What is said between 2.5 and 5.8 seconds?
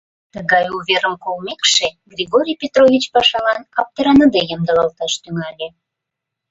Петрович пашалан аптыраныде ямдылалташ тӱҥале.